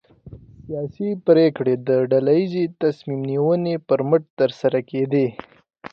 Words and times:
سیاسي 0.63 1.09
پرېکړې 1.27 1.75
د 1.87 1.89
ډله 2.11 2.33
ییزې 2.39 2.63
تصمیم 2.83 3.21
نیونې 3.29 3.75
پر 3.87 3.99
مټ 4.09 4.23
ترسره 4.39 4.79
کېدې. 4.89 5.25